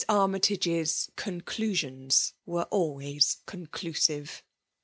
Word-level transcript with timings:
Armytage's" 0.09 1.11
conclusions" 1.15 2.33
were 2.47 2.63
always 2.71 3.37
conclusive. 3.45 4.41